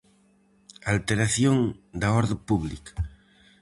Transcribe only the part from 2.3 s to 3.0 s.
pública.